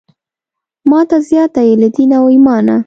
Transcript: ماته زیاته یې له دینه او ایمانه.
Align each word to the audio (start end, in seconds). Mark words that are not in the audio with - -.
ماته 0.89 1.17
زیاته 1.29 1.61
یې 1.67 1.73
له 1.81 1.87
دینه 1.95 2.15
او 2.21 2.27
ایمانه. 2.33 2.75